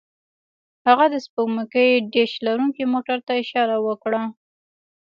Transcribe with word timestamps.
هغه 0.87 1.05
د 1.13 1.15
سپوږمکۍ 1.25 1.89
ډیش 2.13 2.31
لرونکي 2.47 2.83
موټر 2.93 3.17
ته 3.27 3.33
اشاره 3.41 3.77
وکړه 3.87 4.21